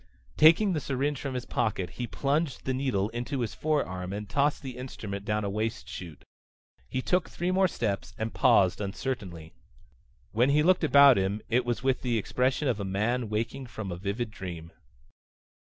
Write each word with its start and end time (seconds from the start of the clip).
Taking 0.35 0.73
the 0.73 0.79
syringe 0.79 1.21
from 1.21 1.35
his 1.35 1.45
pocket, 1.45 1.91
he 1.91 2.07
plunged 2.07 2.65
the 2.65 2.73
needle 2.73 3.09
into 3.09 3.41
his 3.41 3.53
forearm 3.53 4.13
and 4.13 4.27
tossed 4.27 4.63
the 4.63 4.75
instrument 4.77 5.25
down 5.25 5.43
a 5.43 5.47
waste 5.51 5.87
chute. 5.87 6.25
He 6.89 7.03
took 7.03 7.29
three 7.29 7.51
more 7.51 7.67
steps 7.67 8.15
and 8.17 8.33
paused 8.33 8.81
uncertainly. 8.81 9.53
When 10.31 10.49
he 10.49 10.63
looked 10.63 10.83
about 10.83 11.19
him 11.19 11.39
it 11.49 11.65
was 11.65 11.83
with 11.83 12.01
the 12.01 12.17
expression 12.17 12.67
of 12.67 12.79
a 12.79 12.83
man 12.83 13.29
waking 13.29 13.67
from 13.67 13.91
a 13.91 13.95
vivid 13.95 14.31
dream. 14.31 14.71